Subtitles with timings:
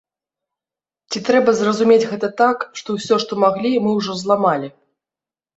[1.13, 4.67] Ці трэба разумець гэта так, што ўсё, што маглі, мы ўжо зламалі?